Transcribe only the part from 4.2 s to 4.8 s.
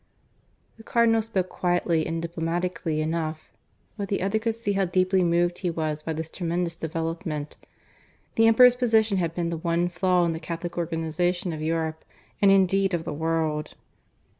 other could see